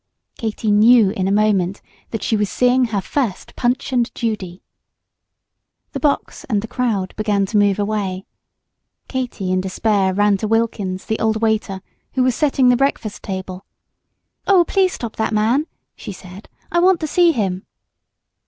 [0.35, 4.63] Katy knew in a moment that she was seeing her first Punch and Judy!
[5.91, 8.25] The box and the crowd began to move away.
[9.07, 11.81] Katy in despair ran to Wilkins, the old waiter
[12.13, 13.63] who was setting the breakfast table.
[14.47, 16.49] "Oh, please stop that man!" she said.
[16.71, 17.67] "I want to see him."